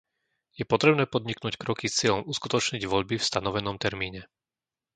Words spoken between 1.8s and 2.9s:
s cieľom uskutočniť